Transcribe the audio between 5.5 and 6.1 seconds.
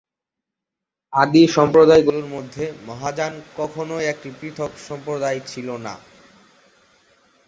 ছিল না।